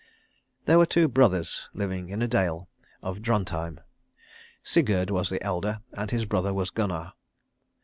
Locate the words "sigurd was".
4.63-5.29